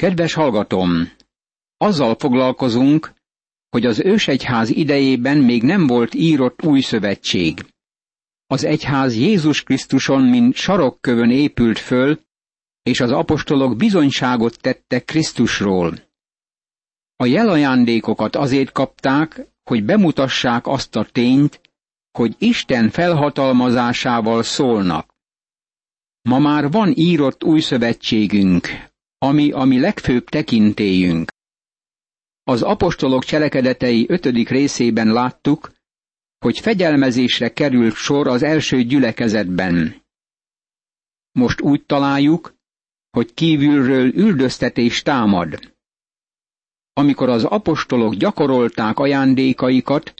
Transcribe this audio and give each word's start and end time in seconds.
Kedves 0.00 0.32
hallgatom, 0.32 1.10
azzal 1.76 2.14
foglalkozunk, 2.18 3.12
hogy 3.68 3.86
az 3.86 4.00
ősegyház 4.00 4.68
idejében 4.68 5.38
még 5.38 5.62
nem 5.62 5.86
volt 5.86 6.14
írott 6.14 6.64
új 6.64 6.80
szövetség. 6.80 7.66
Az 8.46 8.64
egyház 8.64 9.16
Jézus 9.16 9.62
Krisztuson, 9.62 10.22
mint 10.22 10.54
sarokkövön 10.54 11.30
épült 11.30 11.78
föl, 11.78 12.20
és 12.82 13.00
az 13.00 13.10
apostolok 13.10 13.76
bizonyságot 13.76 14.60
tettek 14.60 15.04
Krisztusról. 15.04 15.94
A 17.16 17.26
jelajándékokat 17.26 18.36
azért 18.36 18.72
kapták, 18.72 19.46
hogy 19.64 19.84
bemutassák 19.84 20.66
azt 20.66 20.96
a 20.96 21.04
tényt, 21.12 21.60
hogy 22.18 22.34
Isten 22.38 22.90
felhatalmazásával 22.90 24.42
szólnak. 24.42 25.14
Ma 26.22 26.38
már 26.38 26.70
van 26.70 26.92
írott 26.94 27.44
új 27.44 27.60
szövetségünk, 27.60 28.89
ami 29.22 29.50
a 29.50 29.64
mi 29.64 29.80
legfőbb 29.80 30.24
tekintélyünk. 30.24 31.30
Az 32.42 32.62
apostolok 32.62 33.24
cselekedetei 33.24 34.06
ötödik 34.08 34.48
részében 34.48 35.12
láttuk, 35.12 35.72
hogy 36.38 36.58
fegyelmezésre 36.58 37.52
került 37.52 37.94
sor 37.94 38.26
az 38.26 38.42
első 38.42 38.82
gyülekezetben. 38.82 40.02
Most 41.32 41.60
úgy 41.60 41.84
találjuk, 41.84 42.54
hogy 43.10 43.34
kívülről 43.34 44.14
üldöztetés 44.14 45.02
támad. 45.02 45.74
Amikor 46.92 47.28
az 47.28 47.44
apostolok 47.44 48.14
gyakorolták 48.14 48.98
ajándékaikat, 48.98 50.14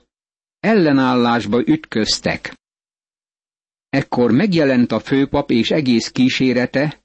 ellenállásba 0.59 1.61
ütköztek. 1.67 2.55
Ekkor 3.89 4.31
megjelent 4.31 4.93
a 4.93 5.01
főpap 5.01 5.51
és 5.51 5.71
egész 5.71 6.09
kísérete, 6.09 7.00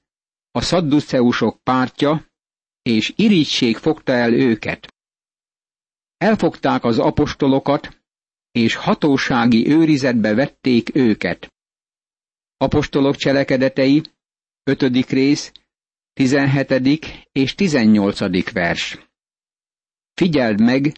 a 0.56 0.60
szadduceusok 0.60 1.62
pártja, 1.62 2.26
és 2.82 3.12
irigység 3.16 3.76
fogta 3.76 4.12
el 4.12 4.32
őket. 4.32 4.94
Elfogták 6.16 6.84
az 6.84 6.98
apostolokat, 6.98 8.02
és 8.50 8.74
hatósági 8.74 9.68
őrizetbe 9.68 10.34
vették 10.34 10.94
őket. 10.94 11.54
Apostolok 12.56 13.16
cselekedetei, 13.16 14.02
5. 14.62 14.82
rész, 15.10 15.52
17. 16.12 17.26
és 17.32 17.54
18. 17.54 18.52
vers. 18.52 18.98
Figyeld 20.14 20.60
meg, 20.60 20.92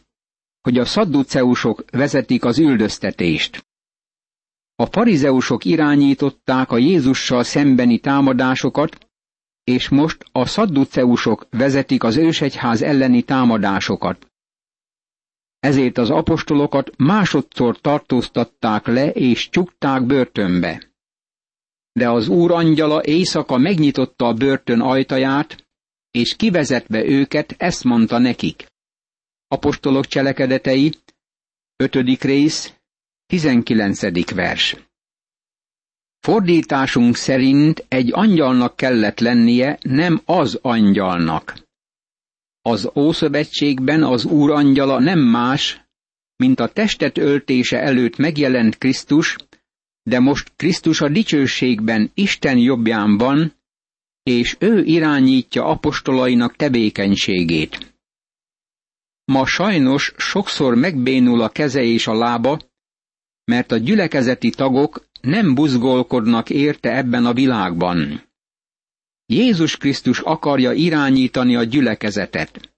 hogy 0.61 0.79
a 0.79 0.85
szadduceusok 0.85 1.91
vezetik 1.91 2.45
az 2.45 2.59
üldöztetést. 2.59 3.67
A 4.75 4.87
farizeusok 4.87 5.65
irányították 5.65 6.71
a 6.71 6.77
Jézussal 6.77 7.43
szembeni 7.43 7.99
támadásokat, 7.99 9.08
és 9.69 9.89
most 9.89 10.25
a 10.33 10.47
szadduceusok 10.47 11.47
vezetik 11.51 12.03
az 12.03 12.17
ősegyház 12.17 12.83
elleni 12.83 13.23
támadásokat. 13.23 14.33
Ezért 15.59 15.99
az 15.99 16.11
apostolokat 16.11 16.97
másodszor 16.97 17.81
tartóztatták 17.81 18.87
le 18.87 19.11
és 19.11 19.49
csukták 19.49 20.07
börtönbe. 20.07 20.91
De 21.93 22.11
az 22.11 22.29
úr 22.29 22.51
angyala 22.51 23.03
éjszaka 23.05 23.57
megnyitotta 23.57 24.27
a 24.27 24.35
börtön 24.35 24.81
ajtaját, 24.81 25.67
és 26.11 26.37
kivezetve 26.37 27.05
őket 27.05 27.55
ezt 27.59 27.85
mondta 27.85 28.19
nekik. 28.19 28.67
Apostolok 29.49 30.07
cselekedetei, 30.07 30.93
5. 31.77 32.23
rész, 32.23 32.75
19. 33.27 34.35
vers. 34.35 34.88
Fordításunk 36.21 37.17
szerint 37.17 37.85
egy 37.89 38.11
angyalnak 38.13 38.77
kellett 38.77 39.19
lennie, 39.19 39.79
nem 39.83 40.21
az 40.25 40.59
angyalnak. 40.63 41.67
Az 42.63 42.91
Ószövetségben 42.95 44.03
az 44.03 44.25
Úr 44.25 44.51
angyala 44.51 44.99
nem 44.99 45.19
más, 45.19 45.81
mint 46.37 46.61
a 46.61 46.69
testet 46.69 47.19
öltése 47.19 47.81
előtt 47.81 48.17
megjelent 48.17 48.79
Krisztus, 48.79 49.37
de 50.03 50.19
most 50.19 50.53
Krisztus 50.57 51.01
a 51.01 51.09
dicsőségben 51.09 52.11
Isten 52.15 52.59
jobbján 52.59 53.17
van, 53.17 53.55
és 54.23 54.57
ő 54.59 54.85
irányítja 54.85 55.65
apostolainak 55.65 56.57
tevékenységét. 56.57 57.95
Ma 59.25 59.47
sajnos 59.47 60.13
sokszor 60.17 60.75
megbénul 60.75 61.41
a 61.41 61.49
keze 61.49 61.83
és 61.83 62.07
a 62.07 62.15
lába, 62.15 62.61
mert 63.45 63.73
a 63.73 63.77
gyülekezeti 63.77 64.51
tagok 64.51 65.08
nem 65.21 65.55
buzgolkodnak 65.55 66.51
érte 66.51 66.97
ebben 66.97 67.27
a 67.27 67.33
világban. 67.33 68.23
Jézus 69.27 69.77
Krisztus 69.77 70.21
akarja 70.21 70.73
irányítani 70.73 71.57
a 71.57 71.63
gyülekezetet. 71.63 72.77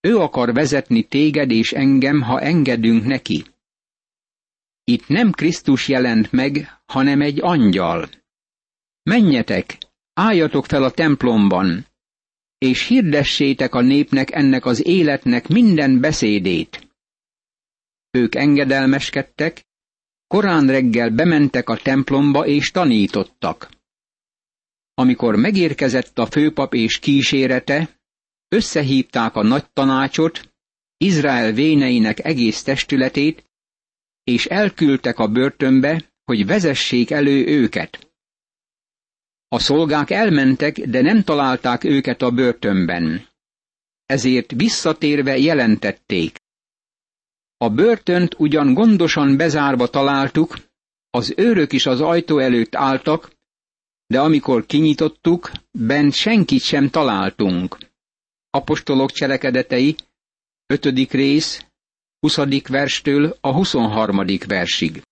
Ő 0.00 0.16
akar 0.16 0.52
vezetni 0.52 1.02
téged 1.02 1.50
és 1.50 1.72
engem, 1.72 2.22
ha 2.22 2.40
engedünk 2.40 3.04
neki. 3.04 3.44
Itt 4.84 5.08
nem 5.08 5.30
Krisztus 5.30 5.88
jelent 5.88 6.32
meg, 6.32 6.80
hanem 6.86 7.20
egy 7.20 7.40
angyal. 7.40 8.08
Menjetek, 9.02 9.78
álljatok 10.12 10.66
fel 10.66 10.82
a 10.82 10.90
templomban, 10.90 11.86
és 12.58 12.86
hirdessétek 12.86 13.74
a 13.74 13.80
népnek 13.80 14.30
ennek 14.30 14.64
az 14.64 14.86
életnek 14.86 15.48
minden 15.48 16.00
beszédét. 16.00 16.88
Ők 18.10 18.34
engedelmeskedtek, 18.34 19.67
korán 20.28 20.66
reggel 20.66 21.10
bementek 21.10 21.68
a 21.68 21.76
templomba 21.76 22.46
és 22.46 22.70
tanítottak. 22.70 23.70
Amikor 24.94 25.36
megérkezett 25.36 26.18
a 26.18 26.26
főpap 26.26 26.74
és 26.74 26.98
kísérete, 26.98 28.00
összehívták 28.48 29.34
a 29.34 29.42
nagy 29.42 29.70
tanácsot, 29.72 30.52
Izrael 30.96 31.52
véneinek 31.52 32.24
egész 32.24 32.62
testületét, 32.62 33.44
és 34.24 34.46
elküldtek 34.46 35.18
a 35.18 35.28
börtönbe, 35.28 36.10
hogy 36.24 36.46
vezessék 36.46 37.10
elő 37.10 37.46
őket. 37.46 38.12
A 39.48 39.58
szolgák 39.58 40.10
elmentek, 40.10 40.80
de 40.80 41.00
nem 41.00 41.22
találták 41.22 41.84
őket 41.84 42.22
a 42.22 42.30
börtönben. 42.30 43.26
Ezért 44.06 44.52
visszatérve 44.52 45.38
jelentették. 45.38 46.36
A 47.60 47.68
börtönt 47.68 48.34
ugyan 48.38 48.74
gondosan 48.74 49.36
bezárva 49.36 49.88
találtuk, 49.88 50.56
az 51.10 51.34
őrök 51.36 51.72
is 51.72 51.86
az 51.86 52.00
ajtó 52.00 52.38
előtt 52.38 52.74
álltak, 52.74 53.36
de 54.06 54.20
amikor 54.20 54.66
kinyitottuk, 54.66 55.50
bent 55.70 56.12
senkit 56.12 56.62
sem 56.62 56.90
találtunk. 56.90 57.78
Apostolok 58.50 59.10
cselekedetei, 59.10 59.96
5. 60.66 60.84
rész, 61.10 61.66
20. 62.20 62.36
verstől 62.68 63.36
a 63.40 63.52
23. 63.52 64.24
versig. 64.46 65.02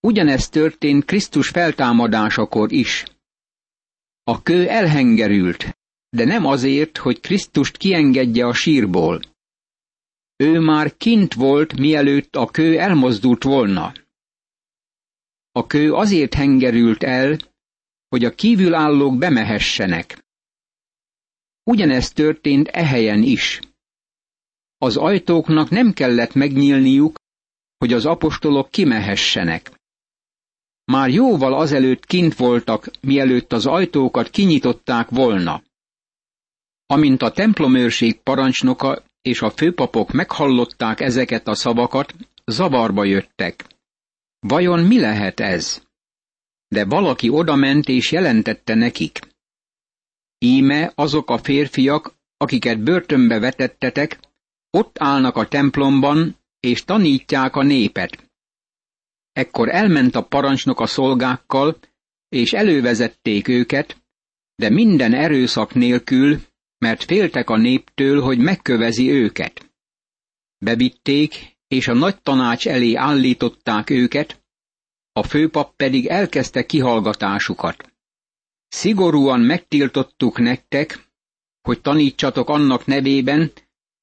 Ugyanezt 0.00 0.52
történt 0.52 1.04
Krisztus 1.04 1.48
feltámadásakor 1.48 2.72
is. 2.72 3.04
A 4.22 4.42
kő 4.42 4.68
elhengerült, 4.68 5.78
de 6.08 6.24
nem 6.24 6.46
azért, 6.46 6.96
hogy 6.96 7.20
Krisztust 7.20 7.76
kiengedje 7.76 8.46
a 8.46 8.54
sírból. 8.54 9.20
Ő 10.40 10.60
már 10.60 10.96
kint 10.96 11.34
volt, 11.34 11.76
mielőtt 11.76 12.36
a 12.36 12.46
kő 12.46 12.78
elmozdult 12.78 13.42
volna. 13.42 13.92
A 15.52 15.66
kő 15.66 15.92
azért 15.94 16.34
hengerült 16.34 17.02
el, 17.02 17.36
hogy 18.08 18.24
a 18.24 18.34
kívülállók 18.34 19.18
bemehessenek. 19.18 20.24
Ugyanezt 21.64 22.14
történt 22.14 22.68
ehelyen 22.68 23.22
is. 23.22 23.60
Az 24.76 24.96
ajtóknak 24.96 25.70
nem 25.70 25.92
kellett 25.92 26.34
megnyílniuk, 26.34 27.16
hogy 27.78 27.92
az 27.92 28.06
apostolok 28.06 28.70
kimehessenek. 28.70 29.72
Már 30.84 31.08
jóval 31.08 31.54
azelőtt 31.54 32.04
kint 32.04 32.34
voltak, 32.34 32.90
mielőtt 33.00 33.52
az 33.52 33.66
ajtókat 33.66 34.30
kinyitották 34.30 35.08
volna. 35.08 35.62
Amint 36.86 37.22
a 37.22 37.32
templomőrség 37.32 38.20
parancsnoka 38.20 39.02
és 39.28 39.42
a 39.42 39.50
főpapok 39.50 40.12
meghallották 40.12 41.00
ezeket 41.00 41.48
a 41.48 41.54
szavakat, 41.54 42.14
zavarba 42.44 43.04
jöttek. 43.04 43.64
Vajon 44.40 44.80
mi 44.80 45.00
lehet 45.00 45.40
ez? 45.40 45.82
De 46.68 46.84
valaki 46.84 47.28
odament 47.28 47.88
és 47.88 48.12
jelentette 48.12 48.74
nekik. 48.74 49.18
Íme 50.38 50.92
azok 50.94 51.30
a 51.30 51.38
férfiak, 51.38 52.14
akiket 52.36 52.82
börtönbe 52.82 53.38
vetettetek, 53.38 54.20
ott 54.70 54.96
állnak 54.98 55.36
a 55.36 55.48
templomban, 55.48 56.36
és 56.60 56.84
tanítják 56.84 57.56
a 57.56 57.62
népet. 57.62 58.30
Ekkor 59.32 59.68
elment 59.68 60.14
a 60.14 60.24
parancsnok 60.24 60.80
a 60.80 60.86
szolgákkal, 60.86 61.78
és 62.28 62.52
elővezették 62.52 63.48
őket, 63.48 63.96
de 64.54 64.70
minden 64.70 65.14
erőszak 65.14 65.74
nélkül, 65.74 66.40
mert 66.78 67.04
féltek 67.04 67.50
a 67.50 67.56
néptől, 67.56 68.20
hogy 68.20 68.38
megkövezi 68.38 69.10
őket. 69.10 69.72
Bevitték, 70.58 71.56
és 71.68 71.88
a 71.88 71.94
nagy 71.94 72.20
tanács 72.22 72.68
elé 72.68 72.94
állították 72.94 73.90
őket, 73.90 74.42
a 75.12 75.22
főpap 75.22 75.76
pedig 75.76 76.06
elkezdte 76.06 76.66
kihallgatásukat. 76.66 77.92
Szigorúan 78.68 79.40
megtiltottuk 79.40 80.38
nektek, 80.38 81.08
hogy 81.62 81.80
tanítsatok 81.80 82.48
annak 82.48 82.86
nevében, 82.86 83.52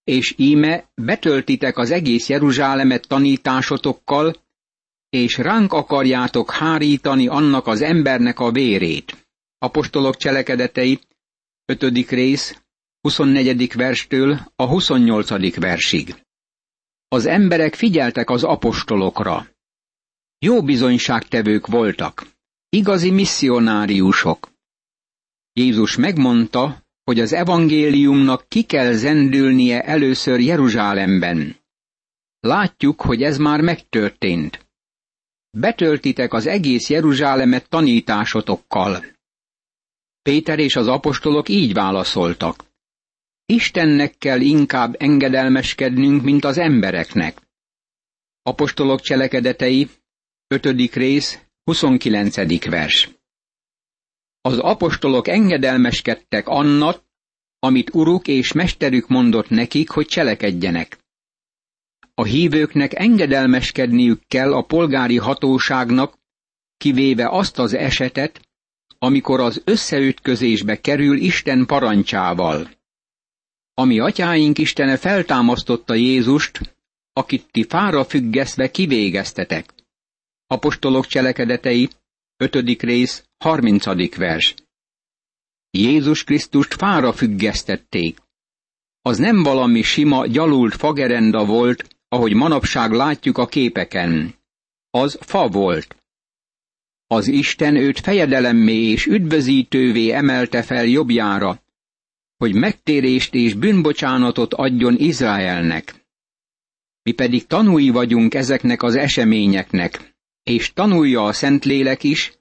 és 0.04 0.34
íme 0.38 0.90
betöltitek 0.96 1.78
az 1.78 1.92
egész 1.92 2.30
Jeruzsálemet 2.30 3.08
tanításotokkal, 3.08 4.36
és 5.10 5.38
ránk 5.38 5.74
akarjátok 5.74 6.52
hárítani 6.52 7.28
annak 7.28 7.68
az 7.68 7.82
embernek 7.82 8.40
a 8.40 8.52
vérét. 8.52 9.28
Apostolok 9.58 10.18
cselekedetei, 10.18 11.00
5. 11.66 12.10
rész, 12.10 12.62
24. 13.06 13.74
verstől 13.76 14.40
a 14.56 14.66
28. 14.66 15.56
versig. 15.60 16.16
Az 17.08 17.26
emberek 17.26 17.76
figyeltek 17.76 18.30
az 18.30 18.44
apostolokra. 18.44 19.48
Jó 20.40 20.64
bizonyságtevők 20.64 21.68
voltak, 21.68 22.28
igazi 22.70 23.12
misszionáriusok. 23.12 24.52
Jézus 25.54 25.96
megmondta, 25.96 26.84
hogy 27.04 27.20
az 27.20 27.34
evangéliumnak 27.34 28.46
ki 28.48 28.64
kell 28.64 28.94
zendülnie 28.94 29.82
először 29.82 30.40
Jeruzsálemben. 30.40 31.56
Látjuk, 32.40 33.02
hogy 33.02 33.24
ez 33.24 33.38
már 33.38 33.62
megtörtént. 33.62 34.66
Betöltitek 35.50 36.34
az 36.34 36.46
egész 36.46 36.90
Jeruzsálemet 36.90 37.70
tanításotokkal. 37.70 39.06
Péter 40.22 40.60
és 40.60 40.76
az 40.76 40.88
apostolok 40.88 41.50
így 41.50 41.74
válaszoltak. 41.74 42.65
Istennek 43.46 44.18
kell 44.18 44.42
inkább 44.42 44.96
engedelmeskednünk, 45.00 46.22
mint 46.24 46.44
az 46.44 46.58
embereknek. 46.58 47.42
Apostolok 48.42 49.02
cselekedetei, 49.02 49.90
5. 50.48 50.94
rész, 50.94 51.40
29. 51.64 52.66
vers. 52.70 53.10
Az 54.42 54.58
apostolok 54.58 55.28
engedelmeskedtek 55.28 56.48
annak, 56.48 57.04
amit 57.60 57.94
uruk 57.94 58.28
és 58.28 58.52
mesterük 58.52 59.08
mondott 59.08 59.50
nekik, 59.50 59.90
hogy 59.90 60.06
cselekedjenek. 60.06 60.98
A 62.14 62.24
hívőknek 62.24 62.94
engedelmeskedniük 62.94 64.22
kell 64.28 64.54
a 64.54 64.62
polgári 64.62 65.18
hatóságnak, 65.18 66.18
kivéve 66.78 67.30
azt 67.30 67.60
az 67.60 67.74
esetet, 67.74 68.42
amikor 69.00 69.40
az 69.40 69.62
összeütközésbe 69.66 70.82
kerül 70.82 71.18
Isten 71.18 71.66
parancsával. 71.66 72.70
Ami 73.78 74.00
atyáink 74.00 74.58
Istene 74.58 74.98
feltámasztotta 74.98 75.94
Jézust, 75.94 76.76
akit 77.14 77.52
ti 77.52 77.64
fára 77.64 78.06
függeszve 78.06 78.72
kivégeztetek. 78.72 79.74
Apostolok 80.48 81.06
cselekedetei, 81.06 81.90
5. 82.38 82.82
rész, 82.82 83.24
30. 83.38 84.16
vers. 84.16 84.54
Jézus 85.72 86.24
Krisztust 86.24 86.74
fára 86.74 87.14
függesztették. 87.14 88.18
Az 89.02 89.18
nem 89.18 89.44
valami 89.44 89.82
sima, 89.82 90.26
gyalult 90.26 90.76
fagerenda 90.76 91.46
volt, 91.46 91.88
ahogy 92.08 92.34
manapság 92.34 92.92
látjuk 92.92 93.38
a 93.38 93.46
képeken. 93.46 94.36
Az 94.90 95.18
fa 95.22 95.48
volt. 95.48 95.96
Az 97.08 97.28
Isten 97.28 97.76
őt 97.76 98.00
fejedelemmé 98.00 98.82
és 98.82 99.06
üdvözítővé 99.06 100.12
emelte 100.12 100.64
fel 100.64 100.86
jobbjára, 100.86 101.64
hogy 102.38 102.54
megtérést 102.54 103.34
és 103.34 103.54
bűnbocsánatot 103.54 104.54
adjon 104.54 104.96
Izraelnek. 104.98 106.06
Mi 107.02 107.12
pedig 107.12 107.48
tanúi 107.48 107.90
vagyunk 107.90 108.34
ezeknek 108.34 108.84
az 108.84 108.96
eseményeknek, 108.96 110.16
és 110.44 110.74
tanulja 110.74 111.24
a 111.24 111.34
Szentlélek 111.34 112.04
is, 112.04 112.34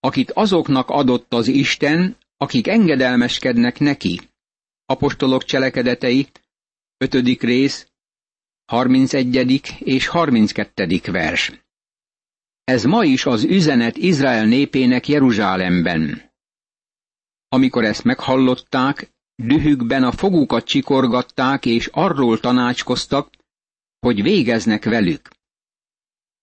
akit 0.00 0.30
azoknak 0.30 0.88
adott 0.88 1.32
az 1.32 1.48
Isten, 1.48 2.16
akik 2.36 2.66
engedelmeskednek 2.66 3.78
neki. 3.78 4.20
Apostolok 4.86 5.44
cselekedetei, 5.44 6.26
5. 6.96 7.14
rész, 7.42 7.92
31. 8.64 9.60
és 9.78 10.06
32. 10.06 11.00
vers. 11.04 11.52
Ez 12.64 12.84
ma 12.84 13.04
is 13.04 13.26
az 13.26 13.44
üzenet 13.44 13.96
Izrael 13.96 14.46
népének 14.46 15.08
Jeruzsálemben. 15.08 16.30
Amikor 17.48 17.84
ezt 17.84 18.04
meghallották, 18.04 19.10
dühükben 19.34 20.02
a 20.04 20.12
fogukat 20.12 20.64
csikorgatták, 20.64 21.66
és 21.66 21.86
arról 21.92 22.40
tanácskoztak, 22.40 23.30
hogy 24.00 24.22
végeznek 24.22 24.84
velük. 24.84 25.30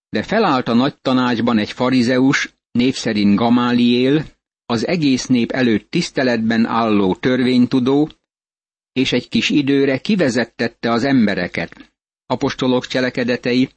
De 0.09 0.23
felállt 0.23 0.67
a 0.67 0.73
nagy 0.73 0.97
tanácsban 1.01 1.57
egy 1.57 1.71
farizeus, 1.71 2.53
név 2.71 2.95
szerint 2.95 3.35
Gamáliél, 3.35 4.25
az 4.65 4.87
egész 4.87 5.25
nép 5.25 5.51
előtt 5.51 5.89
tiszteletben 5.89 6.65
álló 6.65 7.15
törvénytudó, 7.15 8.09
és 8.91 9.11
egy 9.11 9.29
kis 9.29 9.49
időre 9.49 9.97
kivezettette 9.97 10.91
az 10.91 11.03
embereket. 11.03 11.93
Apostolok 12.25 12.85
cselekedetei, 12.85 13.69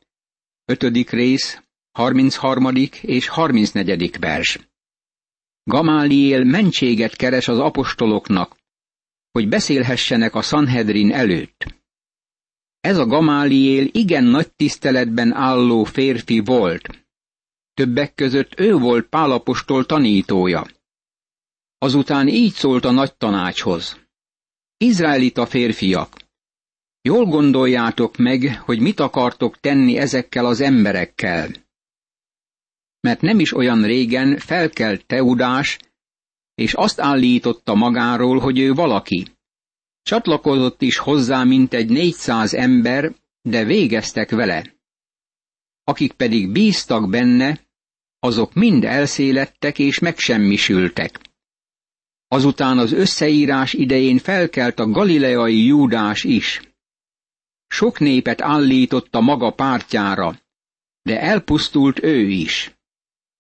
5. 0.65 1.11
rész, 1.11 1.63
33. 1.93 2.73
és 3.03 3.29
34. 3.29 4.19
vers. 4.19 4.59
Gamáliél 5.65 6.45
mentséget 6.45 7.17
keres 7.17 7.49
az 7.49 7.59
apostoloknak, 7.59 8.57
hogy 9.33 9.49
beszélhessenek 9.49 10.35
a 10.35 10.43
Sanhedrin 10.43 11.13
előtt. 11.13 11.67
Ez 12.81 12.99
a 12.99 13.07
Gamáliél 13.07 13.89
igen 13.93 14.25
nagy 14.25 14.53
tiszteletben 14.53 15.33
álló 15.33 15.85
férfi 15.85 16.41
volt. 16.41 17.07
Többek 17.75 18.15
között 18.15 18.61
ő 18.61 18.75
volt 18.75 19.09
Pálapostól 19.09 19.87
tanítója. 19.87 20.67
Azután 21.79 22.29
így 22.29 22.53
szólt 22.53 22.85
a 22.85 22.91
nagy 22.91 23.15
tanácshoz. 23.15 24.01
Izraelita 24.77 25.47
férfiak, 25.47 26.17
jól 27.03 27.25
gondoljátok 27.25 28.17
meg, 28.17 28.61
hogy 28.65 28.81
mit 28.81 29.01
akartok 29.01 29.61
tenni 29.61 29.97
ezekkel 29.97 30.47
az 30.47 30.61
emberekkel. 30.61 31.51
Mert 33.01 33.21
nem 33.21 33.39
is 33.39 33.55
olyan 33.55 33.83
régen 33.83 34.39
felkelt 34.39 35.07
Teudás, 35.07 35.79
és 36.63 36.75
azt 36.75 37.01
állította 37.01 37.75
magáról, 37.75 38.39
hogy 38.39 38.59
ő 38.59 38.73
valaki. 38.73 39.27
Csatlakozott 40.03 40.83
is 40.83 40.99
hozzá 40.99 41.45
mintegy 41.45 41.89
négyszáz 41.89 42.55
ember, 42.55 43.15
de 43.43 43.65
végeztek 43.65 44.31
vele. 44.31 44.75
Akik 45.85 46.13
pedig 46.13 46.53
bíztak 46.53 47.11
benne, 47.11 47.61
azok 48.19 48.55
mind 48.55 48.85
elszélettek 48.85 49.79
és 49.79 49.99
megsemmisültek. 49.99 51.21
Azután 52.29 52.79
az 52.79 52.93
összeírás 52.93 53.73
idején 53.73 54.19
felkelt 54.19 54.79
a 54.79 54.91
galileai 54.91 55.65
Júdás 55.67 56.25
is. 56.25 56.61
Sok 57.67 57.99
népet 57.99 58.41
állította 58.41 59.21
maga 59.21 59.51
pártjára, 59.51 60.41
de 61.03 61.21
elpusztult 61.21 62.03
ő 62.03 62.29
is. 62.29 62.75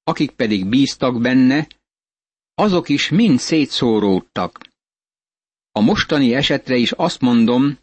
Akik 0.04 0.30
pedig 0.30 0.66
bíztak 0.66 1.20
benne, 1.20 1.66
azok 2.54 2.88
is 2.88 3.08
mind 3.08 3.38
szétszóródtak. 3.38 4.60
A 5.70 5.80
mostani 5.80 6.34
esetre 6.34 6.76
is 6.76 6.92
azt 6.92 7.20
mondom, 7.20 7.78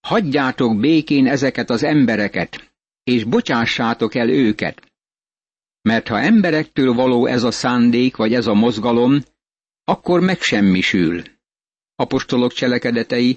hagyjátok 0.00 0.80
békén 0.80 1.26
ezeket 1.26 1.70
az 1.70 1.82
embereket, 1.82 2.72
és 3.04 3.24
bocsássátok 3.24 4.14
el 4.14 4.28
őket. 4.28 4.92
Mert 5.82 6.08
ha 6.08 6.20
emberektől 6.20 6.94
való 6.94 7.26
ez 7.26 7.42
a 7.42 7.50
szándék, 7.50 8.16
vagy 8.16 8.34
ez 8.34 8.46
a 8.46 8.54
mozgalom, 8.54 9.22
akkor 9.84 10.20
megsemmisül. 10.20 11.22
Apostolok 11.94 12.52
cselekedetei, 12.52 13.36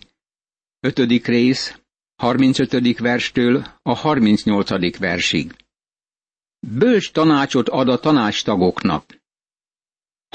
5. 0.80 1.28
rész, 1.28 1.80
35. 2.16 3.00
verstől 3.00 3.66
a 3.82 3.96
38. 3.96 4.98
versig. 4.98 5.56
Bölcs 6.60 7.12
tanácsot 7.12 7.70
ad 7.70 7.90
a 7.90 8.00
tanácstagoknak. 8.00 9.24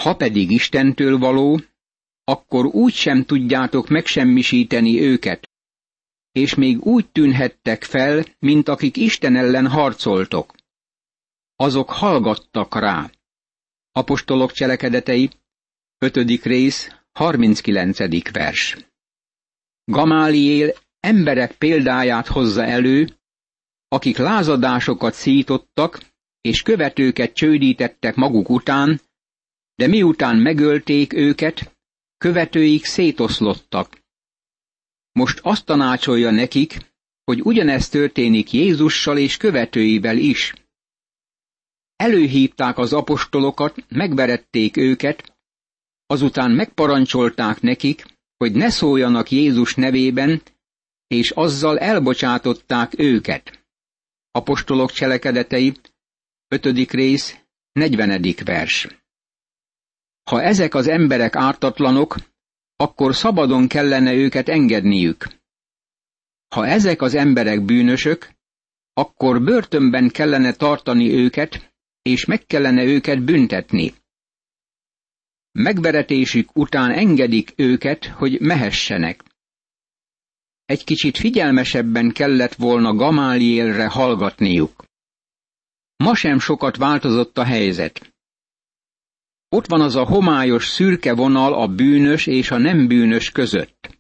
Ha 0.01 0.17
pedig 0.17 0.51
Istentől 0.51 1.19
való, 1.19 1.61
akkor 2.25 2.67
úgy 2.67 2.93
sem 2.93 3.25
tudjátok 3.25 3.89
megsemmisíteni 3.89 5.01
őket, 5.01 5.51
és 6.33 6.55
még 6.55 6.81
úgy 6.81 7.11
tűnhettek 7.11 7.85
fel, 7.85 8.25
mint 8.39 8.69
akik 8.69 8.97
Isten 8.97 9.37
ellen 9.37 9.69
harcoltok. 9.69 10.55
Azok 11.57 11.91
hallgattak 11.91 12.75
rá. 12.75 13.11
Apostolok 13.93 14.53
cselekedetei, 14.53 15.31
5. 15.99 16.17
rész, 16.45 16.89
39. 17.13 18.33
vers. 18.33 18.77
Gamáliél 19.85 20.73
emberek 21.01 21.53
példáját 21.53 22.27
hozza 22.27 22.65
elő, 22.65 23.19
akik 23.89 24.17
lázadásokat 24.17 25.15
szítottak, 25.15 26.01
és 26.41 26.63
követőket 26.63 27.33
csődítettek 27.33 28.15
maguk 28.15 28.49
után, 28.49 29.01
de 29.81 29.87
miután 29.87 30.37
megölték 30.37 31.13
őket, 31.13 31.77
követőik 32.19 32.85
szétoszlottak. 32.85 34.03
Most 35.13 35.41
azt 35.43 35.65
tanácsolja 35.65 36.31
nekik, 36.31 36.77
hogy 37.25 37.41
ugyanezt 37.41 37.91
történik 37.91 38.53
Jézussal 38.53 39.19
és 39.19 39.37
követőivel 39.37 40.17
is. 40.17 40.55
Előhívták 41.97 42.79
az 42.79 42.93
apostolokat, 42.93 43.85
megverették 43.89 44.77
őket, 44.77 45.37
azután 46.07 46.51
megparancsolták 46.51 47.61
nekik, 47.61 48.07
hogy 48.37 48.53
ne 48.53 48.71
szóljanak 48.71 49.31
Jézus 49.31 49.75
nevében, 49.75 50.43
és 51.07 51.31
azzal 51.31 51.79
elbocsátották 51.79 52.99
őket. 52.99 53.65
Apostolok 54.31 54.91
cselekedetei, 54.91 55.73
5. 56.49 56.91
rész, 56.91 57.37
40. 57.73 58.35
vers. 58.45 59.00
Ha 60.31 60.43
ezek 60.43 60.75
az 60.75 60.87
emberek 60.87 61.37
ártatlanok, 61.37 62.17
akkor 62.77 63.15
szabadon 63.15 63.69
kellene 63.69 64.13
őket 64.13 64.49
engedniük. 64.49 65.27
Ha 66.49 66.67
ezek 66.67 67.03
az 67.03 67.15
emberek 67.15 67.65
bűnösök, 67.65 68.31
akkor 68.93 69.43
börtönben 69.43 70.09
kellene 70.09 70.53
tartani 70.53 71.13
őket, 71.13 71.73
és 72.03 72.25
meg 72.25 72.47
kellene 72.47 72.85
őket 72.85 73.25
büntetni. 73.25 73.95
Megveretésük 75.53 76.57
után 76.57 76.91
engedik 76.91 77.53
őket, 77.57 78.05
hogy 78.05 78.41
mehessenek. 78.41 79.25
Egy 80.65 80.85
kicsit 80.85 81.19
figyelmesebben 81.19 82.11
kellett 82.11 82.55
volna 82.55 82.95
Gamáliélre 82.95 83.87
hallgatniuk. 83.87 84.85
Ma 85.97 86.15
sem 86.15 86.39
sokat 86.39 86.77
változott 86.77 87.39
a 87.39 87.45
helyzet. 87.45 88.13
Ott 89.53 89.67
van 89.67 89.81
az 89.81 89.97
a 89.97 90.05
homályos 90.05 90.67
szürke 90.67 91.15
vonal 91.15 91.55
a 91.55 91.69
bűnös 91.69 92.27
és 92.27 92.51
a 92.51 92.59
nem 92.59 92.87
bűnös 92.87 93.31
között. 93.31 93.99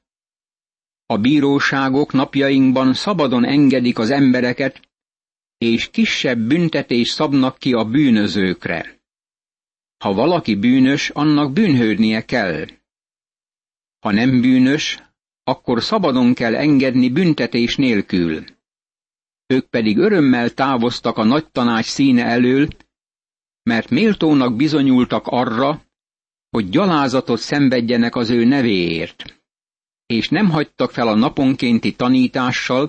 A 1.06 1.18
bíróságok 1.18 2.12
napjainkban 2.12 2.94
szabadon 2.94 3.44
engedik 3.44 3.98
az 3.98 4.10
embereket, 4.10 4.80
és 5.58 5.90
kisebb 5.90 6.38
büntetés 6.38 7.08
szabnak 7.08 7.58
ki 7.58 7.72
a 7.72 7.84
bűnözőkre. 7.84 9.00
Ha 10.04 10.12
valaki 10.12 10.54
bűnös, 10.54 11.10
annak 11.10 11.52
bűnhődnie 11.52 12.24
kell. 12.24 12.66
Ha 13.98 14.10
nem 14.12 14.40
bűnös, 14.40 14.98
akkor 15.44 15.82
szabadon 15.82 16.34
kell 16.34 16.56
engedni 16.56 17.08
büntetés 17.08 17.76
nélkül. 17.76 18.44
Ők 19.46 19.66
pedig 19.66 19.98
örömmel 19.98 20.50
távoztak 20.50 21.16
a 21.16 21.24
nagy 21.24 21.50
tanács 21.50 21.86
színe 21.86 22.24
elől, 22.24 22.68
mert 23.62 23.90
méltónak 23.90 24.56
bizonyultak 24.56 25.26
arra, 25.26 25.84
hogy 26.50 26.68
gyalázatot 26.68 27.38
szenvedjenek 27.38 28.16
az 28.16 28.30
ő 28.30 28.44
nevéért, 28.44 29.42
és 30.06 30.28
nem 30.28 30.50
hagytak 30.50 30.90
fel 30.90 31.08
a 31.08 31.14
naponkénti 31.14 31.94
tanítással, 31.94 32.88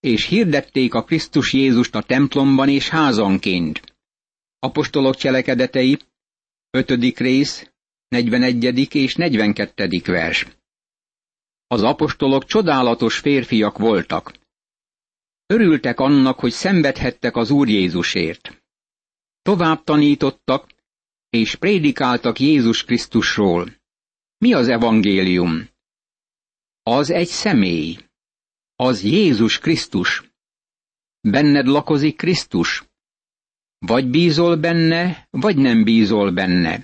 és 0.00 0.26
hirdették 0.26 0.94
a 0.94 1.04
Krisztus 1.04 1.52
Jézust 1.52 1.94
a 1.94 2.02
templomban 2.02 2.68
és 2.68 2.88
házanként. 2.88 3.96
Apostolok 4.58 5.16
cselekedetei, 5.16 5.98
5. 6.70 7.18
rész, 7.18 7.72
41. 8.08 8.94
és 8.94 9.14
42. 9.14 9.88
vers. 10.04 10.46
Az 11.66 11.82
apostolok 11.82 12.44
csodálatos 12.44 13.18
férfiak 13.18 13.78
voltak. 13.78 14.32
Örültek 15.46 16.00
annak, 16.00 16.38
hogy 16.38 16.50
szenvedhettek 16.50 17.36
az 17.36 17.50
Úr 17.50 17.68
Jézusért. 17.68 18.61
Tovább 19.42 19.84
tanítottak, 19.84 20.68
és 21.30 21.54
prédikáltak 21.54 22.40
Jézus 22.40 22.84
Krisztusról. 22.84 23.80
Mi 24.38 24.52
az 24.52 24.68
evangélium? 24.68 25.68
Az 26.82 27.10
egy 27.10 27.28
személy. 27.28 27.98
Az 28.76 29.02
Jézus 29.02 29.58
Krisztus. 29.58 30.22
Benned 31.20 31.66
lakozik 31.66 32.16
Krisztus. 32.16 32.84
Vagy 33.78 34.10
bízol 34.10 34.56
benne, 34.56 35.26
vagy 35.30 35.56
nem 35.56 35.84
bízol 35.84 36.30
benne. 36.30 36.80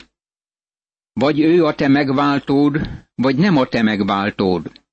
Vagy 1.12 1.40
ő 1.40 1.64
a 1.64 1.74
te 1.74 1.88
megváltód, 1.88 2.80
vagy 3.14 3.36
nem 3.36 3.56
a 3.56 3.66
te 3.66 3.82
megváltód. 3.82 4.84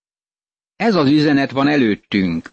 Ez 0.76 0.96
az 0.96 1.10
üzenet 1.10 1.52
van 1.52 1.68
előttünk. 1.68 2.52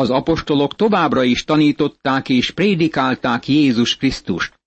Az 0.00 0.10
apostolok 0.10 0.76
továbbra 0.76 1.22
is 1.22 1.44
tanították 1.44 2.28
és 2.28 2.50
prédikálták 2.50 3.48
Jézus 3.48 3.96
Krisztust. 3.96 4.60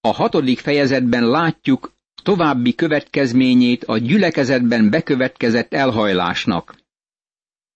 A 0.00 0.12
hatodik 0.12 0.58
fejezetben 0.58 1.26
látjuk 1.26 1.92
további 2.22 2.74
következményét 2.74 3.84
a 3.84 3.98
gyülekezetben 3.98 4.90
bekövetkezett 4.90 5.74
elhajlásnak. 5.74 6.74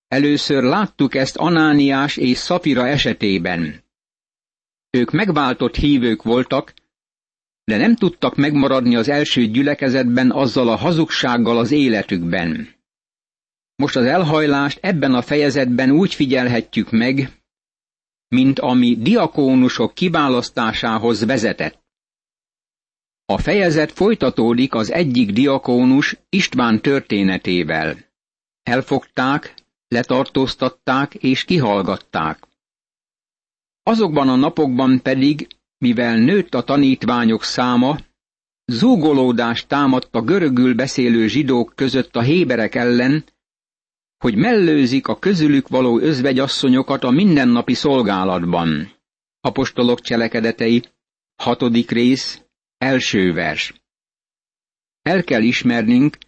Először 0.08 0.62
láttuk 0.62 1.14
ezt 1.14 1.36
Anániás 1.36 2.16
és 2.16 2.38
Szafira 2.38 2.86
esetében. 2.86 3.84
Ők 4.90 5.10
megváltott 5.10 5.76
hívők 5.76 6.22
voltak, 6.22 6.74
de 7.64 7.76
nem 7.76 7.94
tudtak 7.94 8.36
megmaradni 8.36 8.96
az 8.96 9.08
első 9.08 9.46
gyülekezetben 9.46 10.30
azzal 10.30 10.68
a 10.68 10.76
hazugsággal 10.76 11.58
az 11.58 11.70
életükben. 11.70 12.75
Most 13.76 13.96
az 13.96 14.04
elhajlást 14.04 14.78
ebben 14.82 15.14
a 15.14 15.22
fejezetben 15.22 15.90
úgy 15.90 16.14
figyelhetjük 16.14 16.90
meg, 16.90 17.42
mint 18.28 18.58
ami 18.58 18.96
diakónusok 18.96 19.94
kiválasztásához 19.94 21.24
vezetett. 21.24 21.84
A 23.24 23.38
fejezet 23.38 23.92
folytatódik 23.92 24.74
az 24.74 24.92
egyik 24.92 25.30
diakónus 25.30 26.16
István 26.28 26.82
történetével. 26.82 27.96
Elfogták, 28.62 29.54
letartóztatták 29.88 31.14
és 31.14 31.44
kihallgatták. 31.44 32.48
Azokban 33.82 34.28
a 34.28 34.36
napokban 34.36 35.02
pedig, 35.02 35.46
mivel 35.78 36.18
nőtt 36.18 36.54
a 36.54 36.62
tanítványok 36.62 37.42
száma, 37.42 37.98
zúgolódást 38.64 39.68
támadt 39.68 40.14
a 40.14 40.22
görögül 40.22 40.74
beszélő 40.74 41.26
zsidók 41.26 41.72
között 41.74 42.16
a 42.16 42.22
héberek 42.22 42.74
ellen, 42.74 43.24
hogy 44.26 44.36
mellőzik 44.36 45.08
a 45.08 45.18
közülük 45.18 45.68
való 45.68 45.98
özvegyasszonyokat 45.98 47.04
a 47.04 47.10
mindennapi 47.10 47.74
szolgálatban. 47.74 48.92
Apostolok 49.40 50.00
cselekedetei, 50.00 50.82
hatodik 51.36 51.90
rész, 51.90 52.42
első 52.78 53.32
vers. 53.32 53.74
El 55.02 55.24
kell 55.24 55.42
ismernünk, 55.42 56.18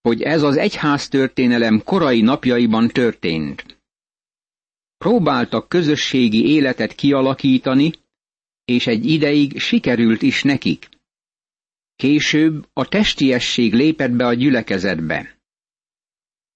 hogy 0.00 0.22
ez 0.22 0.42
az 0.42 0.56
egyház 0.56 1.08
történelem 1.08 1.82
korai 1.84 2.20
napjaiban 2.20 2.88
történt. 2.88 3.82
Próbáltak 4.96 5.68
közösségi 5.68 6.48
életet 6.48 6.94
kialakítani, 6.94 7.92
és 8.64 8.86
egy 8.86 9.06
ideig 9.06 9.58
sikerült 9.58 10.22
is 10.22 10.42
nekik. 10.42 10.88
Később 11.96 12.68
a 12.72 12.88
testiesség 12.88 13.72
lépett 13.72 14.12
be 14.12 14.26
a 14.26 14.34
gyülekezetbe. 14.34 15.34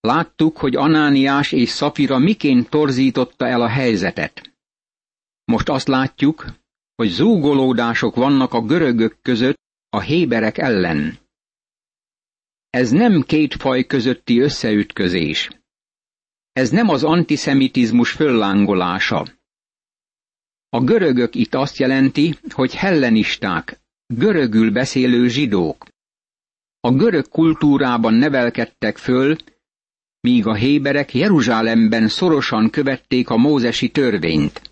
Láttuk, 0.01 0.57
hogy 0.57 0.77
Anániás 0.77 1.53
és 1.53 1.69
Szafira 1.69 2.19
miként 2.19 2.69
torzította 2.71 3.47
el 3.47 3.63
a 3.63 3.69
helyzetet. 3.69 4.53
Most 5.45 5.69
azt 5.69 5.89
látjuk, 5.89 6.47
hogy 6.95 7.09
zúgolódások 7.09 8.15
vannak 8.15 8.53
a 8.53 8.61
görögök 8.63 9.19
között 9.23 9.59
a 9.89 10.01
héberek 10.01 10.59
ellen. 10.59 11.19
Ez 12.71 12.91
nem 12.91 13.23
két 13.23 13.55
faj 13.55 13.87
közötti 13.87 14.41
összeütközés. 14.41 15.51
Ez 16.53 16.71
nem 16.71 16.89
az 16.89 17.05
antiszemitizmus 17.05 18.11
föllángolása. 18.13 19.27
A 20.69 20.81
görögök 20.81 21.35
itt 21.35 21.55
azt 21.55 21.77
jelenti, 21.77 22.39
hogy 22.49 22.75
hellenisták, 22.75 23.81
görögül 24.07 24.71
beszélő 24.73 25.29
zsidók. 25.29 25.87
A 26.81 26.91
görög 26.93 27.29
kultúrában 27.29 28.15
nevelkedtek 28.15 28.97
föl, 28.97 29.37
míg 30.29 30.47
a 30.47 30.55
héberek 30.55 31.15
Jeruzsálemben 31.15 32.09
szorosan 32.09 32.71
követték 32.71 33.29
a 33.31 33.37
mózesi 33.37 33.89
törvényt. 33.91 34.63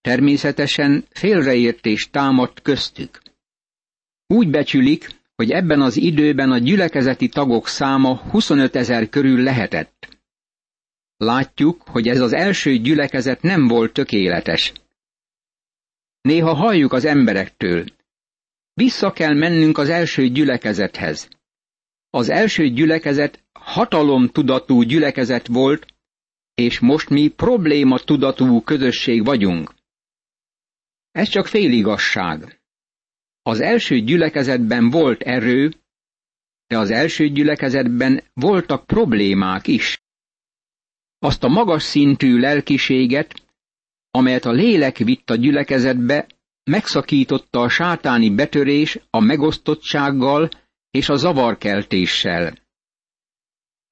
Természetesen 0.00 1.04
félreértés 1.10 2.10
támadt 2.10 2.62
köztük. 2.62 3.22
Úgy 4.26 4.50
becsülik, 4.50 5.08
hogy 5.36 5.50
ebben 5.50 5.80
az 5.80 5.96
időben 5.96 6.50
a 6.50 6.58
gyülekezeti 6.58 7.28
tagok 7.28 7.68
száma 7.68 8.16
25 8.16 8.76
ezer 8.76 9.08
körül 9.08 9.42
lehetett. 9.42 10.08
Látjuk, 11.16 11.82
hogy 11.82 12.08
ez 12.08 12.20
az 12.20 12.32
első 12.32 12.76
gyülekezet 12.76 13.42
nem 13.42 13.68
volt 13.68 13.92
tökéletes. 13.92 14.72
Néha 16.20 16.54
halljuk 16.54 16.92
az 16.92 17.04
emberektől. 17.04 17.84
Vissza 18.74 19.12
kell 19.12 19.34
mennünk 19.34 19.78
az 19.78 19.88
első 19.88 20.28
gyülekezethez. 20.28 21.28
Az 22.10 22.28
első 22.28 22.68
gyülekezet 22.68 23.43
hatalomtudatú 23.64 24.82
gyülekezet 24.82 25.46
volt, 25.46 25.86
és 26.54 26.78
most 26.78 27.08
mi 27.08 27.28
probléma 27.28 27.98
tudatú 27.98 28.60
közösség 28.60 29.24
vagyunk. 29.24 29.74
Ez 31.10 31.28
csak 31.28 31.46
féligasság. 31.46 32.60
Az 33.42 33.60
első 33.60 33.98
gyülekezetben 34.00 34.90
volt 34.90 35.22
erő, 35.22 35.72
de 36.66 36.78
az 36.78 36.90
első 36.90 37.28
gyülekezetben 37.28 38.22
voltak 38.32 38.86
problémák 38.86 39.66
is. 39.66 40.02
Azt 41.18 41.44
a 41.44 41.48
magas 41.48 41.82
szintű 41.82 42.38
lelkiséget, 42.38 43.42
amelyet 44.10 44.44
a 44.44 44.52
lélek 44.52 44.96
vitt 44.96 45.30
a 45.30 45.34
gyülekezetbe, 45.34 46.26
megszakította 46.70 47.60
a 47.60 47.68
sátáni 47.68 48.30
betörés 48.30 48.98
a 49.10 49.20
megosztottsággal 49.20 50.48
és 50.90 51.08
a 51.08 51.16
zavarkeltéssel. 51.16 52.63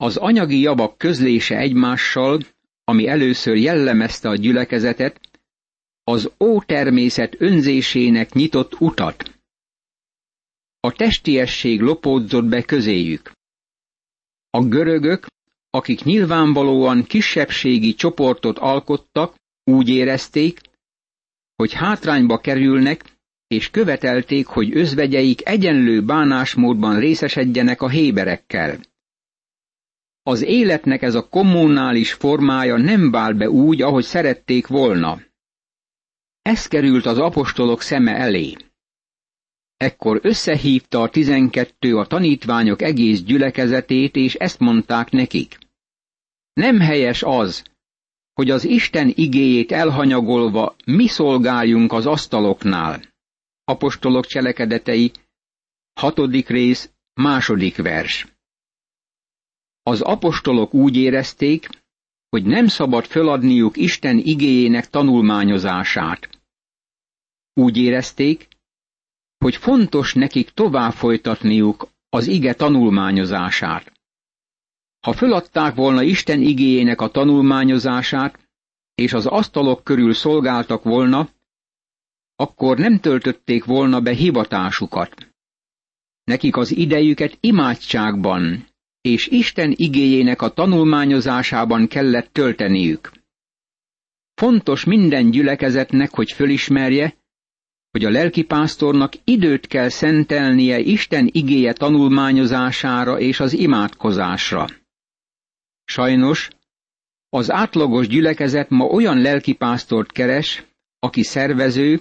Az 0.03 0.17
anyagi 0.17 0.61
javak 0.61 0.99
közlése 0.99 1.57
egymással, 1.57 2.41
ami 2.85 3.07
először 3.07 3.57
jellemezte 3.57 4.29
a 4.29 4.35
gyülekezetet, 4.37 5.21
az 6.05 6.31
ótermészet 6.45 7.41
önzésének 7.41 8.33
nyitott 8.33 8.81
utat. 8.81 9.41
A 10.81 10.93
testiesség 10.93 11.81
lopódzott 11.81 12.45
be 12.45 12.63
közéjük. 12.63 13.33
A 14.51 14.65
görögök, 14.65 15.27
akik 15.71 16.03
nyilvánvalóan 16.03 17.05
kisebbségi 17.05 17.95
csoportot 17.95 18.59
alkottak, 18.59 19.35
úgy 19.65 19.89
érezték, 19.89 20.61
hogy 21.57 21.73
hátrányba 21.73 22.39
kerülnek, 22.39 23.05
és 23.47 23.71
követelték, 23.71 24.47
hogy 24.47 24.77
özvegyeik 24.77 25.49
egyenlő 25.49 26.03
bánásmódban 26.05 26.99
részesedjenek 26.99 27.83
a 27.83 27.89
héberekkel. 27.89 28.91
Az 30.23 30.43
életnek 30.43 31.03
ez 31.03 31.15
a 31.15 31.29
kommunális 31.29 32.13
formája 32.13 32.77
nem 32.77 33.11
vált 33.11 33.37
be 33.37 33.51
úgy, 33.51 33.83
ahogy 33.83 34.05
szerették 34.05 34.67
volna. 34.67 35.21
Ez 36.43 36.67
került 36.67 37.07
az 37.07 37.19
apostolok 37.19 37.81
szeme 37.81 38.17
elé. 38.17 38.57
Ekkor 39.77 40.21
összehívta 40.23 41.03
a 41.03 41.09
tizenkettő 41.09 41.97
a 41.97 42.07
tanítványok 42.07 42.83
egész 42.83 43.23
gyülekezetét, 43.23 44.17
és 44.17 44.35
ezt 44.35 44.59
mondták 44.59 45.11
nekik. 45.11 45.59
Nem 46.53 46.81
helyes 46.81 47.23
az, 47.23 47.63
hogy 48.33 48.51
az 48.51 48.65
Isten 48.65 49.13
igéjét 49.15 49.73
elhanyagolva 49.73 50.77
mi 50.85 51.07
szolgáljunk 51.07 51.93
az 51.93 52.07
asztaloknál. 52.07 53.03
Apostolok 53.65 54.27
cselekedetei, 54.27 55.13
hatodik 56.01 56.49
rész, 56.49 56.91
második 57.15 57.77
vers. 57.77 58.32
Az 59.83 60.01
apostolok 60.01 60.75
úgy 60.75 60.97
érezték, 60.97 61.69
hogy 62.29 62.45
nem 62.45 62.67
szabad 62.67 63.05
föladniuk 63.05 63.77
Isten 63.77 64.19
igéjének 64.19 64.91
tanulmányozását. 64.91 66.41
Úgy 67.55 67.77
érezték, 67.77 68.49
hogy 69.39 69.57
fontos 69.57 70.15
nekik 70.15 70.51
tovább 70.51 70.93
folytatniuk 70.93 71.89
az 72.09 72.27
ige 72.27 72.55
tanulmányozását. 72.55 73.93
Ha 75.01 75.13
föladták 75.13 75.75
volna 75.75 76.03
Isten 76.03 76.41
igéjének 76.41 77.01
a 77.01 77.11
tanulmányozását, 77.11 78.39
és 78.95 79.13
az 79.13 79.27
asztalok 79.27 79.85
körül 79.85 80.15
szolgáltak 80.15 80.83
volna, 80.83 81.29
akkor 82.37 82.79
nem 82.79 83.01
töltötték 83.01 83.65
volna 83.65 84.01
be 84.01 84.15
hivatásukat. 84.15 85.29
Nekik 86.25 86.57
az 86.57 86.77
idejüket 86.77 87.37
imádságban 87.41 88.67
és 89.03 89.27
Isten 89.27 89.73
igéjének 89.77 90.43
a 90.43 90.49
tanulmányozásában 90.49 91.89
kellett 91.89 92.33
tölteniük. 92.33 93.13
Fontos 94.35 94.85
minden 94.85 95.31
gyülekezetnek, 95.31 96.11
hogy 96.15 96.33
fölismerje, 96.33 97.17
hogy 97.91 98.05
a 98.05 98.11
lelkipásztornak 98.11 99.13
időt 99.25 99.67
kell 99.67 99.89
szentelnie 99.89 100.79
Isten 100.79 101.29
igéje 101.33 101.73
tanulmányozására 101.73 103.19
és 103.19 103.41
az 103.41 103.53
imádkozásra. 103.53 104.67
Sajnos 105.85 106.49
az 107.29 107.51
átlagos 107.51 108.09
gyülekezet 108.09 108.71
ma 108.71 108.85
olyan 108.85 109.21
lelkipásztort 109.21 110.13
keres, 110.13 110.65
aki 110.99 111.23
szervező, 111.23 112.01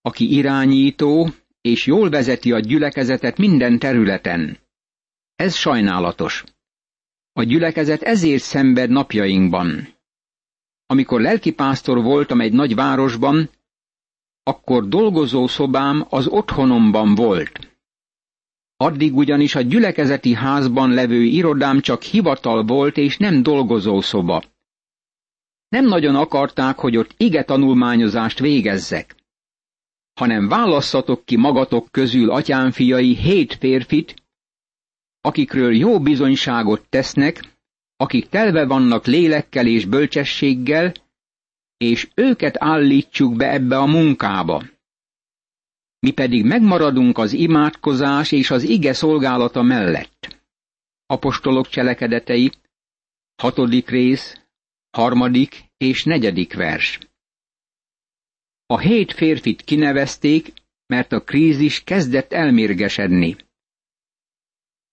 aki 0.00 0.36
irányító, 0.36 1.30
és 1.60 1.86
jól 1.86 2.10
vezeti 2.10 2.52
a 2.52 2.58
gyülekezetet 2.58 3.38
minden 3.38 3.78
területen. 3.78 4.58
Ez 5.38 5.54
sajnálatos. 5.54 6.44
A 7.32 7.42
gyülekezet 7.42 8.02
ezért 8.02 8.42
szenved 8.42 8.90
napjainkban. 8.90 9.94
Amikor 10.86 11.20
lelkipásztor 11.20 12.02
voltam 12.02 12.40
egy 12.40 12.52
nagy 12.52 12.74
városban, 12.74 13.50
akkor 14.42 14.88
dolgozó 14.88 15.46
szobám 15.46 16.06
az 16.08 16.26
otthonomban 16.26 17.14
volt. 17.14 17.76
Addig 18.76 19.16
ugyanis 19.16 19.54
a 19.54 19.60
gyülekezeti 19.60 20.34
házban 20.34 20.90
levő 20.90 21.22
irodám 21.22 21.80
csak 21.80 22.02
hivatal 22.02 22.64
volt 22.64 22.96
és 22.96 23.16
nem 23.16 23.42
dolgozó 23.42 24.00
szoba. 24.00 24.42
Nem 25.68 25.84
nagyon 25.84 26.14
akarták, 26.14 26.78
hogy 26.78 26.96
ott 26.96 27.14
ige 27.16 27.44
tanulmányozást 27.44 28.38
végezzek, 28.38 29.16
hanem 30.14 30.48
válasszatok 30.48 31.24
ki 31.24 31.36
magatok 31.36 31.88
közül 31.90 32.30
atyánfiai 32.30 33.14
hét 33.14 33.54
férfit, 33.54 34.14
akikről 35.28 35.74
jó 35.74 36.00
bizonyságot 36.00 36.88
tesznek, 36.88 37.56
akik 37.96 38.28
telve 38.28 38.66
vannak 38.66 39.06
lélekkel 39.06 39.66
és 39.66 39.84
bölcsességgel, 39.84 40.92
és 41.76 42.08
őket 42.14 42.54
állítsuk 42.58 43.36
be 43.36 43.52
ebbe 43.52 43.78
a 43.78 43.86
munkába. 43.86 44.64
Mi 45.98 46.10
pedig 46.10 46.44
megmaradunk 46.44 47.18
az 47.18 47.32
imádkozás 47.32 48.32
és 48.32 48.50
az 48.50 48.62
ige 48.62 48.92
szolgálata 48.92 49.62
mellett. 49.62 50.42
Apostolok 51.06 51.68
cselekedetei, 51.68 52.50
hatodik 53.42 53.88
rész, 53.88 54.46
harmadik 54.90 55.64
és 55.76 56.04
negyedik 56.04 56.54
vers. 56.54 56.98
A 58.66 58.78
hét 58.78 59.12
férfit 59.12 59.62
kinevezték, 59.62 60.52
mert 60.86 61.12
a 61.12 61.20
krízis 61.20 61.84
kezdett 61.84 62.32
elmérgesedni. 62.32 63.36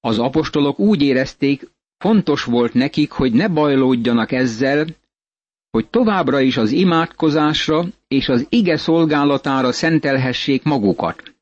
Az 0.06 0.20
apostolok 0.20 0.80
úgy 0.80 1.02
érezték, 1.02 1.70
fontos 1.98 2.44
volt 2.44 2.74
nekik, 2.74 3.12
hogy 3.12 3.34
ne 3.34 3.48
bajlódjanak 3.48 4.32
ezzel, 4.32 4.88
hogy 5.70 5.90
továbbra 5.90 6.40
is 6.40 6.58
az 6.58 6.72
imádkozásra 6.72 7.86
és 8.08 8.30
az 8.30 8.46
ige 8.50 8.78
szolgálatára 8.78 9.72
szentelhessék 9.72 10.64
magukat. 10.64 11.36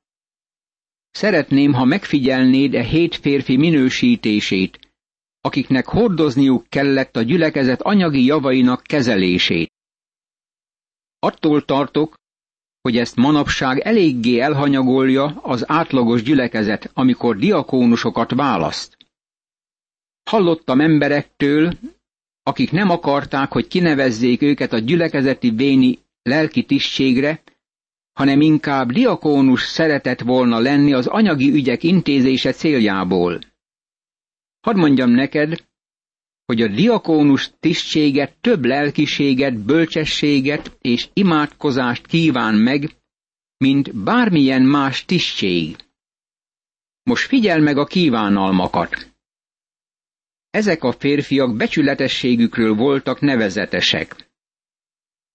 Szeretném, 1.11 1.73
ha 1.73 1.85
megfigyelnéd 1.85 2.73
e 2.73 2.83
hét 2.83 3.15
férfi 3.15 3.57
minősítését, 3.57 4.79
akiknek 5.41 5.85
hordozniuk 5.85 6.65
kellett 6.69 7.15
a 7.15 7.21
gyülekezet 7.21 7.81
anyagi 7.81 8.25
javainak 8.25 8.83
kezelését. 8.83 9.71
Attól 11.19 11.65
tartok, 11.65 12.15
hogy 12.83 12.97
ezt 12.97 13.15
manapság 13.15 13.79
eléggé 13.79 14.39
elhanyagolja 14.39 15.25
az 15.25 15.69
átlagos 15.69 16.23
gyülekezet, 16.23 16.91
amikor 16.93 17.37
diakónusokat 17.37 18.31
választ. 18.31 18.97
Hallottam 20.29 20.81
emberektől, 20.81 21.73
akik 22.43 22.71
nem 22.71 22.89
akarták, 22.89 23.51
hogy 23.51 23.67
kinevezzék 23.67 24.41
őket 24.41 24.73
a 24.73 24.79
gyülekezeti 24.79 25.49
véni 25.49 25.99
lelki 26.21 26.63
tisztségre, 26.65 27.43
hanem 28.13 28.41
inkább 28.41 28.91
diakónus 28.91 29.61
szeretett 29.61 30.19
volna 30.21 30.59
lenni 30.59 30.93
az 30.93 31.07
anyagi 31.07 31.51
ügyek 31.51 31.83
intézése 31.83 32.51
céljából. 32.51 33.39
Hadd 34.61 34.77
mondjam 34.77 35.09
neked, 35.09 35.65
hogy 36.45 36.61
a 36.61 36.67
diakónus 36.67 37.51
tisztséget 37.59 38.37
több 38.41 38.65
lelkiséget, 38.65 39.65
bölcsességet 39.65 40.77
és 40.81 41.07
imádkozást 41.13 42.07
kíván 42.07 42.55
meg, 42.55 42.95
mint 43.57 43.95
bármilyen 43.95 44.61
más 44.61 45.05
tisztség. 45.05 45.75
Most 47.03 47.27
figyel 47.27 47.59
meg 47.59 47.77
a 47.77 47.85
kívánalmakat. 47.85 49.11
Ezek 50.49 50.83
a 50.83 50.91
férfiak 50.91 51.55
becsületességükről 51.55 52.75
voltak 52.75 53.19
nevezetesek. 53.19 54.31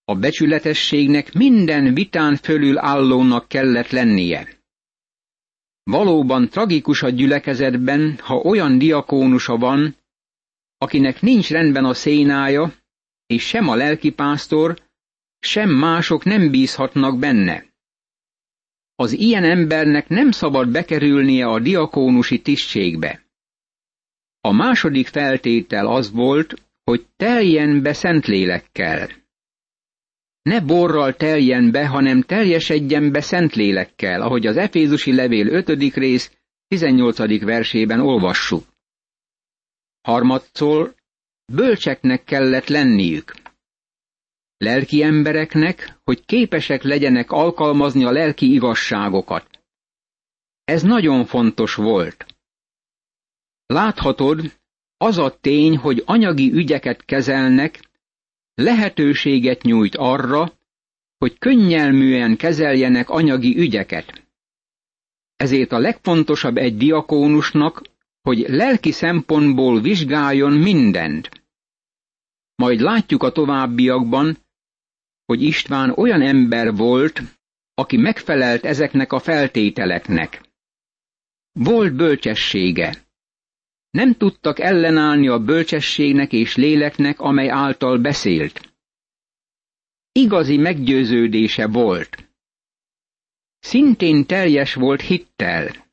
A 0.04 0.14
becsületességnek 0.14 1.32
minden 1.32 1.94
vitán 1.94 2.36
fölül 2.36 2.78
állónak 2.78 3.48
kellett 3.48 3.90
lennie. 3.90 4.48
Valóban 5.82 6.48
tragikus 6.48 7.02
a 7.02 7.08
gyülekezetben, 7.08 8.18
ha 8.22 8.34
olyan 8.34 8.78
diakónusa 8.78 9.56
van, 9.56 9.96
akinek 10.78 11.20
nincs 11.20 11.50
rendben 11.50 11.84
a 11.84 11.94
szénája, 11.94 12.74
és 13.26 13.46
sem 13.46 13.68
a 13.68 13.74
lelkipásztor, 13.74 14.78
sem 15.38 15.70
mások 15.70 16.24
nem 16.24 16.50
bízhatnak 16.50 17.18
benne. 17.18 17.64
Az 18.94 19.12
ilyen 19.12 19.44
embernek 19.44 20.08
nem 20.08 20.30
szabad 20.30 20.70
bekerülnie 20.70 21.46
a 21.46 21.60
diakónusi 21.60 22.42
tisztségbe. 22.42 23.26
A 24.40 24.52
második 24.52 25.06
feltétel 25.06 25.86
az 25.86 26.10
volt, 26.10 26.54
hogy 26.84 27.06
teljen 27.16 27.82
be 27.82 27.92
Szentlélekkel. 27.92 29.08
Ne 30.42 30.60
borral 30.60 31.14
teljen 31.14 31.70
be, 31.70 31.86
hanem 31.86 32.22
teljesedjen 32.22 33.12
be 33.12 33.20
Szentlélekkel, 33.20 34.22
ahogy 34.22 34.46
az 34.46 34.56
Efézusi 34.56 35.14
levél 35.14 35.46
5. 35.46 35.94
rész 35.94 36.32
18. 36.68 37.44
versében 37.44 38.00
olvassuk. 38.00 38.64
Harmadszor 40.08 40.94
bölcseknek 41.52 42.24
kellett 42.24 42.66
lenniük. 42.66 43.34
Lelki 44.56 45.02
embereknek, 45.02 45.98
hogy 46.04 46.24
képesek 46.24 46.82
legyenek 46.82 47.30
alkalmazni 47.30 48.04
a 48.04 48.10
lelki 48.10 48.52
igazságokat. 48.52 49.60
Ez 50.64 50.82
nagyon 50.82 51.24
fontos 51.24 51.74
volt. 51.74 52.26
Láthatod, 53.66 54.58
az 54.96 55.18
a 55.18 55.38
tény, 55.40 55.76
hogy 55.76 56.02
anyagi 56.06 56.52
ügyeket 56.52 57.04
kezelnek, 57.04 57.88
lehetőséget 58.54 59.62
nyújt 59.62 59.96
arra, 59.96 60.52
hogy 61.18 61.38
könnyelműen 61.38 62.36
kezeljenek 62.36 63.10
anyagi 63.10 63.58
ügyeket. 63.58 64.26
Ezért 65.36 65.72
a 65.72 65.78
legfontosabb 65.78 66.56
egy 66.56 66.76
diakónusnak, 66.76 67.82
hogy 68.28 68.44
lelki 68.48 68.90
szempontból 68.92 69.80
vizsgáljon 69.80 70.52
mindent. 70.52 71.28
Majd 72.54 72.80
látjuk 72.80 73.22
a 73.22 73.32
továbbiakban, 73.32 74.36
hogy 75.24 75.42
István 75.42 75.90
olyan 75.90 76.22
ember 76.22 76.74
volt, 76.74 77.22
aki 77.74 77.96
megfelelt 77.96 78.64
ezeknek 78.64 79.12
a 79.12 79.18
feltételeknek. 79.18 80.40
Volt 81.52 81.94
bölcsessége. 81.94 83.06
Nem 83.90 84.14
tudtak 84.14 84.58
ellenállni 84.58 85.28
a 85.28 85.38
bölcsességnek 85.38 86.32
és 86.32 86.56
léleknek, 86.56 87.20
amely 87.20 87.48
által 87.50 87.98
beszélt. 87.98 88.72
Igazi 90.12 90.56
meggyőződése 90.56 91.66
volt. 91.66 92.28
Szintén 93.58 94.26
teljes 94.26 94.74
volt 94.74 95.00
hittel. 95.00 95.87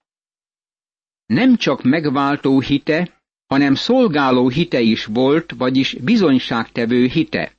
Nem 1.25 1.55
csak 1.55 1.83
megváltó 1.83 2.59
hite, 2.59 3.21
hanem 3.45 3.75
szolgáló 3.75 4.49
hite 4.49 4.79
is 4.79 5.05
volt, 5.05 5.51
vagyis 5.51 5.93
bizonyságtevő 5.93 7.05
hite. 7.05 7.55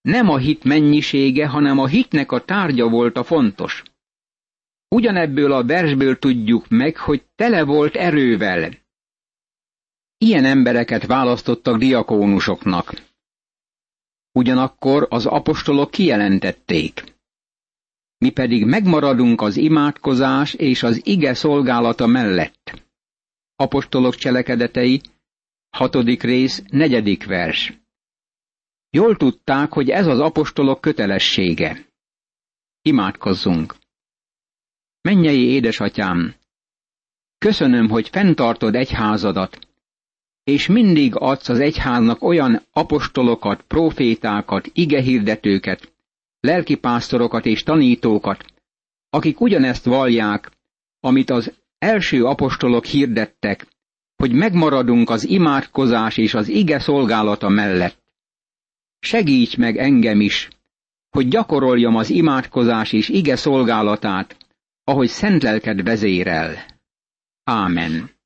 Nem 0.00 0.28
a 0.28 0.36
hit 0.36 0.64
mennyisége, 0.64 1.46
hanem 1.46 1.78
a 1.78 1.86
hitnek 1.86 2.32
a 2.32 2.44
tárgya 2.44 2.88
volt 2.88 3.16
a 3.16 3.24
fontos. 3.24 3.82
Ugyanebből 4.88 5.52
a 5.52 5.64
versből 5.64 6.18
tudjuk 6.18 6.68
meg, 6.68 6.96
hogy 6.96 7.24
tele 7.34 7.64
volt 7.64 7.94
erővel. 7.96 8.70
Ilyen 10.18 10.44
embereket 10.44 11.06
választottak 11.06 11.78
diakónusoknak. 11.78 13.06
Ugyanakkor 14.32 15.06
az 15.10 15.26
apostolok 15.26 15.90
kijelentették. 15.90 17.17
Mi 18.18 18.30
pedig 18.30 18.64
megmaradunk 18.64 19.40
az 19.40 19.56
imádkozás 19.56 20.54
és 20.54 20.82
az 20.82 21.06
ige 21.06 21.34
szolgálata 21.34 22.06
mellett. 22.06 22.82
Apostolok 23.56 24.14
cselekedetei, 24.14 25.00
hatodik 25.70 26.22
rész, 26.22 26.62
negyedik 26.70 27.24
vers. 27.24 27.72
Jól 28.90 29.16
tudták, 29.16 29.72
hogy 29.72 29.90
ez 29.90 30.06
az 30.06 30.18
apostolok 30.20 30.80
kötelessége. 30.80 31.86
Imádkozzunk! 32.82 33.76
Mennyei 35.00 35.44
édesatyám! 35.44 36.34
Köszönöm, 37.38 37.88
hogy 37.88 38.08
fenntartod 38.08 38.74
egyházadat, 38.74 39.58
és 40.44 40.66
mindig 40.66 41.14
adsz 41.14 41.48
az 41.48 41.58
egyháznak 41.58 42.22
olyan 42.22 42.62
apostolokat, 42.72 43.62
profétákat, 43.62 44.70
igehirdetőket, 44.72 45.92
lelkipásztorokat 46.40 47.46
és 47.46 47.62
tanítókat, 47.62 48.44
akik 49.10 49.40
ugyanezt 49.40 49.84
vallják, 49.84 50.50
amit 51.00 51.30
az 51.30 51.52
első 51.78 52.24
apostolok 52.24 52.84
hirdettek, 52.84 53.66
hogy 54.16 54.32
megmaradunk 54.32 55.10
az 55.10 55.28
imádkozás 55.28 56.16
és 56.16 56.34
az 56.34 56.48
ige 56.48 56.78
szolgálata 56.78 57.48
mellett. 57.48 58.02
Segíts 58.98 59.56
meg 59.56 59.76
engem 59.76 60.20
is, 60.20 60.48
hogy 61.10 61.28
gyakoroljam 61.28 61.96
az 61.96 62.10
imádkozás 62.10 62.92
és 62.92 63.08
ige 63.08 63.36
szolgálatát, 63.36 64.36
ahogy 64.84 65.08
szent 65.08 65.42
lelked 65.42 65.82
vezérel. 65.82 66.56
Ámen. 67.44 68.17